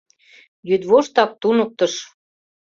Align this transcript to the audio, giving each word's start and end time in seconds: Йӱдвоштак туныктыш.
Йӱдвоштак 0.69 1.31
туныктыш. 1.41 1.93